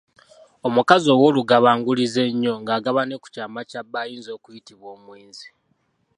Omukazi 0.67 1.07
ow'olugabangulizo 1.15 2.19
ennyo 2.29 2.53
ng'agaba 2.61 3.01
ne 3.05 3.15
ku 3.21 3.27
kyama 3.33 3.61
kya 3.69 3.81
bba 3.85 3.99
ayinza 4.03 4.31
okuyitibwa 4.37 4.87
omwenzi. 4.95 5.47